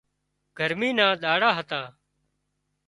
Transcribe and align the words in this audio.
گرمي 0.57 0.89
نا 0.97 1.07
ۮاڙا 1.23 1.49
هتا 1.57 1.81